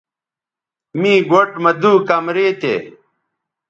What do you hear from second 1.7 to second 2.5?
دُو کمرے